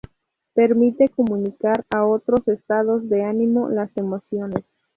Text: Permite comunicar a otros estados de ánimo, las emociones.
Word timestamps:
Permite 0.55 1.09
comunicar 1.09 1.85
a 1.93 2.03
otros 2.05 2.47
estados 2.47 3.07
de 3.07 3.23
ánimo, 3.23 3.69
las 3.69 3.95
emociones. 3.95 4.63